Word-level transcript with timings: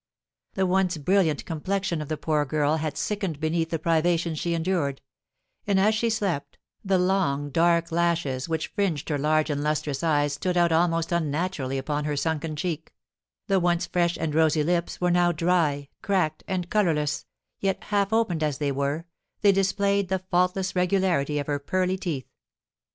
The 0.55 0.65
once 0.65 0.97
brilliant 0.97 1.45
complexion 1.45 2.01
of 2.01 2.07
the 2.07 2.17
poor 2.17 2.43
girl 2.43 2.77
had 2.77 2.97
sickened 2.97 3.39
beneath 3.39 3.69
the 3.69 3.77
privations 3.77 4.39
she 4.39 4.55
endured; 4.55 4.99
and, 5.67 5.79
as 5.79 5.93
she 5.93 6.09
slept, 6.09 6.57
the 6.83 6.97
long, 6.97 7.51
dark 7.51 7.91
lashes 7.91 8.49
which 8.49 8.69
fringed 8.69 9.09
her 9.09 9.19
large 9.19 9.51
and 9.51 9.61
lustrous 9.61 10.01
eyes 10.01 10.33
stood 10.33 10.57
out 10.57 10.71
almost 10.71 11.11
unnaturally 11.11 11.77
upon 11.77 12.05
her 12.05 12.17
sunken 12.17 12.55
cheek; 12.55 12.91
the 13.45 13.59
once 13.59 13.85
fresh 13.85 14.17
and 14.17 14.33
rosy 14.33 14.63
lips 14.63 14.99
were 14.99 15.11
now 15.11 15.31
dry, 15.31 15.87
cracked, 16.01 16.43
and 16.47 16.71
colourless, 16.71 17.27
yet, 17.59 17.83
half 17.83 18.11
opened 18.11 18.41
as 18.41 18.57
they 18.57 18.71
were, 18.71 19.05
they 19.41 19.51
displayed 19.51 20.09
the 20.09 20.23
faultless 20.31 20.75
regularity 20.75 21.37
of 21.37 21.45
her 21.45 21.59
pearly 21.59 21.95
teeth. 21.99 22.25